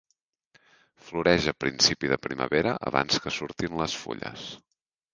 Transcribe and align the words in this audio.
Floreix 1.09 1.51
a 1.51 1.53
principi 1.65 2.11
de 2.15 2.19
primavera 2.25 2.75
abans 2.93 3.23
que 3.27 3.37
surtin 3.39 3.81
les 3.85 4.03
fulles. 4.07 4.53